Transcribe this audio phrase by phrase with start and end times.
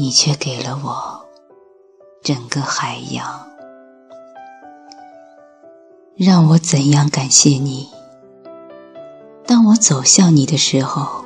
[0.00, 1.26] 你却给了我
[2.22, 3.48] 整个海洋，
[6.14, 7.88] 让我怎样感谢你？
[9.44, 11.24] 当我走向你的时候，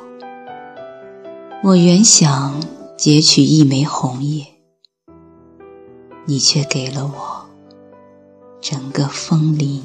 [1.63, 2.63] 我原想
[2.97, 4.47] 截取一枚红叶，
[6.25, 7.47] 你却给了我
[8.63, 9.85] 整个枫林，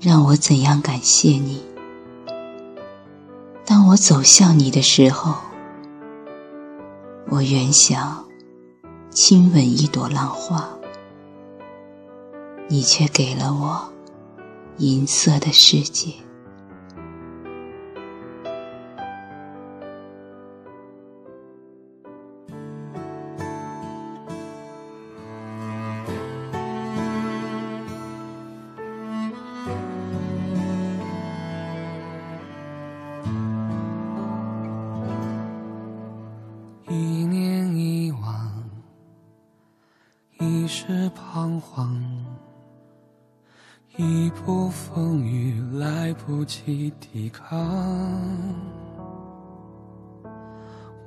[0.00, 1.62] 让我怎样感谢你？
[3.66, 5.51] 当我走向你的时候。
[7.28, 8.26] 我原想
[9.10, 10.68] 亲吻一朵浪花，
[12.68, 13.92] 你却给了我
[14.78, 16.12] 银色的世界。
[40.66, 42.02] 是彷徨，
[43.96, 47.58] 一波风雨来不及抵抗，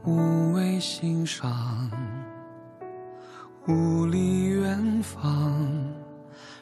[0.03, 1.89] 无谓欣赏，
[3.67, 5.58] 无力远方，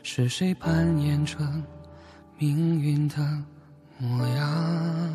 [0.02, 1.38] 是谁扮演着
[2.38, 3.18] 命运的
[3.98, 5.14] 模样？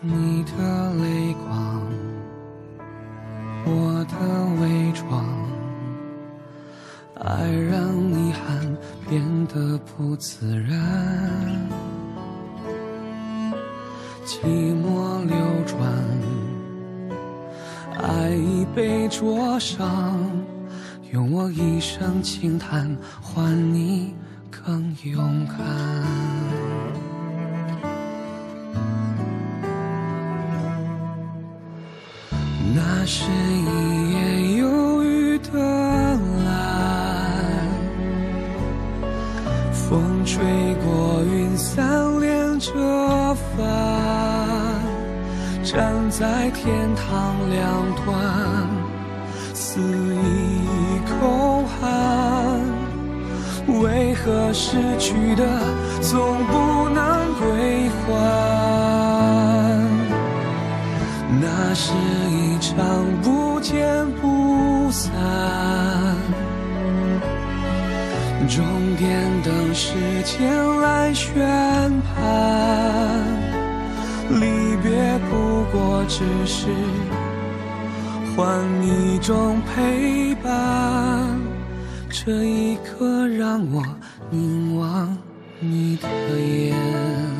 [0.00, 1.91] 你的泪光。
[9.96, 11.68] 不自然，
[14.24, 15.36] 寂寞流
[15.66, 15.78] 转，
[18.00, 20.18] 爱已被灼伤，
[21.12, 24.14] 用我一生轻叹换你
[24.50, 25.58] 更勇敢。
[32.74, 33.91] 那是一
[39.92, 40.42] 风吹
[40.76, 42.72] 过云散连着
[43.34, 43.60] 帆，
[45.62, 46.64] 站在天
[46.94, 47.60] 堂两
[47.96, 48.08] 端，
[49.52, 50.16] 肆意
[51.20, 51.78] 空寒。
[53.82, 55.44] 为何失去的
[56.00, 58.10] 总不能归还？
[61.38, 61.92] 那是
[62.30, 62.80] 一场
[63.20, 65.12] 不见不散，
[68.48, 68.64] 终
[68.96, 69.50] 点的
[70.22, 71.32] 前来宣
[72.00, 73.22] 判。
[74.30, 76.68] 离别不过只是
[78.34, 81.38] 换一种陪伴，
[82.08, 83.84] 这一刻让我
[84.30, 85.16] 凝望
[85.60, 86.08] 你的
[86.40, 87.31] 眼。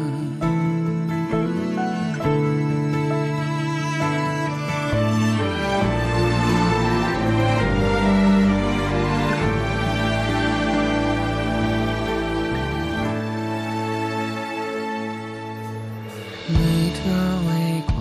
[16.92, 16.98] 的
[17.48, 17.50] 微
[17.86, 17.96] 光，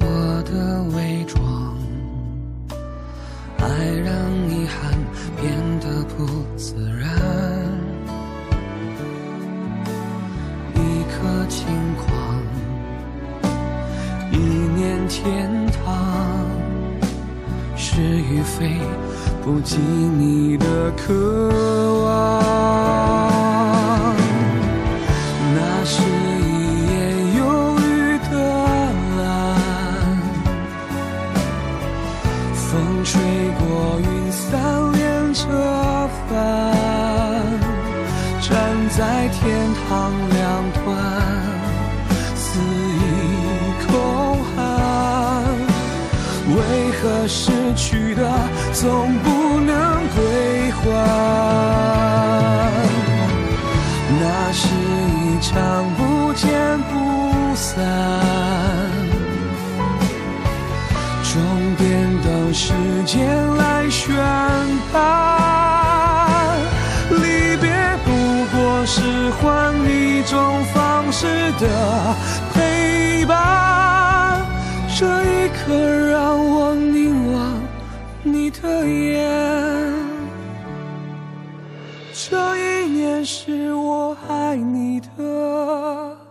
[0.00, 0.04] 我
[0.42, 0.50] 的
[0.96, 1.38] 伪装，
[3.58, 3.64] 爱
[4.04, 4.08] 让
[4.48, 4.78] 遗憾
[5.40, 5.40] 变
[5.80, 6.26] 得不
[6.56, 7.02] 自然。
[10.74, 10.78] 一
[11.12, 11.58] 颗轻
[11.96, 12.08] 狂，
[14.32, 14.36] 一
[14.74, 15.48] 念天
[15.84, 16.46] 堂，
[17.76, 18.80] 是与非，
[19.44, 21.12] 不及你的渴
[22.04, 23.49] 望。
[39.32, 40.38] 天堂两
[40.72, 40.84] 端，
[42.34, 43.00] 肆意
[43.86, 43.90] 空
[44.44, 44.58] 寒，
[46.56, 46.58] 为
[47.00, 48.20] 何失去的
[48.72, 50.00] 总不能？
[50.12, 50.82] 归还，
[54.20, 54.22] 那
[54.52, 55.54] 是一场
[55.94, 56.50] 不见
[56.90, 57.78] 不散，
[61.22, 61.32] 终
[61.76, 62.72] 点等时
[63.06, 64.12] 间来宣
[64.92, 65.29] 判。
[69.30, 71.26] 换一种方式
[71.58, 72.16] 的
[72.52, 74.44] 陪伴。
[74.98, 75.74] 这一刻
[76.10, 77.62] 让我凝望
[78.22, 80.10] 你的眼。
[82.12, 86.29] 这一年是我爱你的。